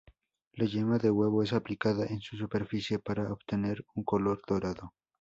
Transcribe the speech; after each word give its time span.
La 0.53 0.65
yema 0.65 0.97
de 0.97 1.11
huevo 1.11 1.43
es 1.43 1.53
aplicada 1.53 2.07
en 2.07 2.21
su 2.21 2.35
superficie 2.35 2.97
para 2.97 3.31
obtener 3.31 3.85
un 3.93 4.03
color 4.03 4.41
dorado. 4.47 4.95